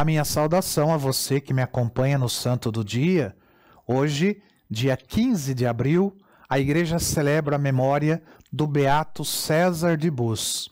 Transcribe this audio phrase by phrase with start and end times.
[0.00, 3.36] A minha saudação a você que me acompanha no Santo do Dia.
[3.86, 6.16] Hoje, dia 15 de abril,
[6.48, 10.70] a igreja celebra a memória do beato César de Bus.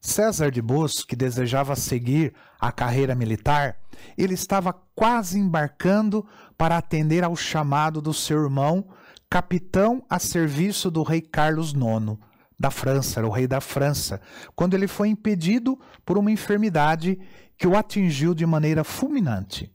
[0.00, 3.76] César de Bus, que desejava seguir a carreira militar,
[4.16, 6.24] ele estava quase embarcando
[6.56, 8.86] para atender ao chamado do seu irmão,
[9.28, 12.16] capitão a serviço do rei Carlos IX
[12.64, 14.18] da França, era o rei da França,
[14.56, 17.20] quando ele foi impedido por uma enfermidade
[17.58, 19.70] que o atingiu de maneira fulminante.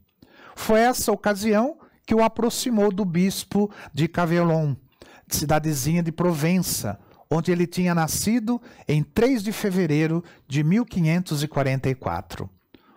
[0.56, 4.74] Foi essa ocasião que o aproximou do bispo de Cavellon,
[5.28, 6.98] cidadezinha de Provença,
[7.30, 12.50] onde ele tinha nascido em 3 de fevereiro de 1544.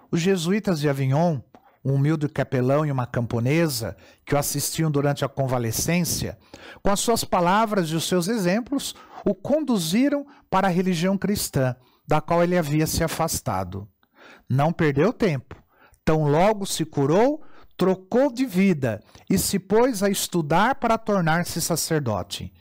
[0.10, 1.40] Os jesuítas de Avignon,
[1.84, 6.38] um humilde capelão e uma camponesa que o assistiam durante a convalescência,
[6.82, 11.76] com as suas palavras e os seus exemplos, o conduziram para a religião cristã,
[12.07, 13.88] da qual ele havia se afastado.
[14.49, 15.55] Não perdeu tempo.
[16.05, 17.44] Tão logo se curou,
[17.77, 22.54] trocou de vida e se pôs a estudar para tornar-se sacerdote.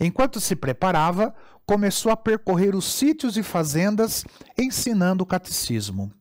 [0.00, 1.34] Enquanto se preparava,
[1.66, 4.24] começou a percorrer os sítios e fazendas
[4.56, 6.12] ensinando o catecismo.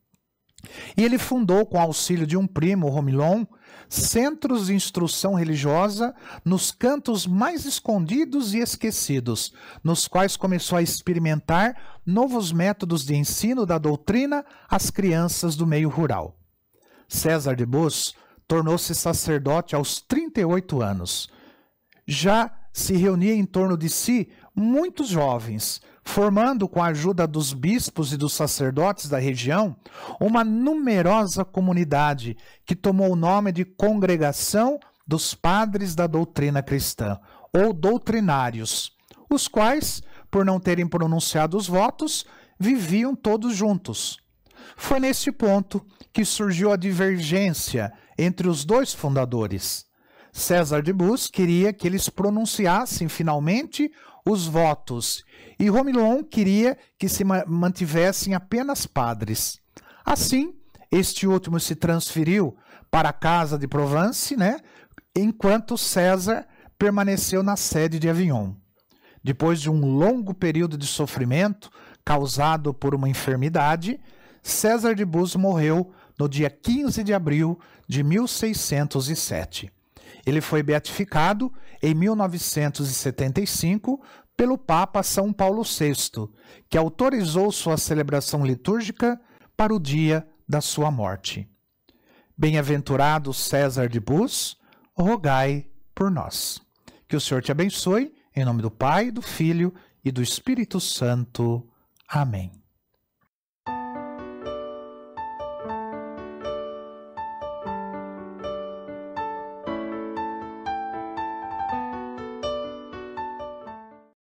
[0.95, 3.45] E ele fundou, com auxílio de um primo, Romilon,
[3.89, 6.13] centros de instrução religiosa
[6.44, 13.66] nos cantos mais escondidos e esquecidos, nos quais começou a experimentar novos métodos de ensino
[13.66, 16.38] da doutrina às crianças do meio rural.
[17.08, 18.16] César de Bus
[18.47, 21.30] tornou-se sacerdote aos 38 anos.
[22.05, 28.13] Já se reunia em torno de si muitos jovens, formando, com a ajuda dos bispos
[28.13, 29.75] e dos sacerdotes da região,
[30.19, 37.19] uma numerosa comunidade que tomou o nome de Congregação dos Padres da Doutrina Cristã,
[37.53, 38.94] ou doutrinários,
[39.30, 42.25] os quais, por não terem pronunciado os votos,
[42.59, 44.17] viviam todos juntos.
[44.75, 49.87] Foi nesse ponto que surgiu a divergência entre os dois fundadores.
[50.38, 53.92] César de Bus queria que eles pronunciassem finalmente
[54.24, 55.24] os votos
[55.59, 59.59] e Romilon queria que se mantivessem apenas padres.
[60.06, 60.53] Assim,
[60.92, 62.56] este último se transferiu
[62.92, 64.59] para a casa de Provence, né,
[65.16, 66.47] enquanto César
[66.78, 68.53] permaneceu na sede de Avignon.
[69.24, 71.72] Depois de um longo período de sofrimento
[72.06, 74.00] causado por uma enfermidade,
[74.44, 79.72] César de Bus morreu no dia 15 de abril de 1607.
[80.25, 81.51] Ele foi beatificado
[81.81, 84.01] em 1975
[84.35, 86.29] pelo Papa São Paulo VI,
[86.69, 89.19] que autorizou sua celebração litúrgica
[89.56, 91.50] para o dia da sua morte.
[92.38, 94.57] Bem-aventurado César de Bus,
[94.94, 96.62] rogai por nós.
[97.07, 99.73] Que o Senhor te abençoe, em nome do Pai, do Filho
[100.06, 101.67] e do Espírito Santo.
[102.07, 102.51] Amém.